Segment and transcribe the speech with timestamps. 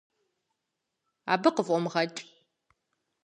[1.31, 2.19] Абы къыфӀумыгъэкӀ.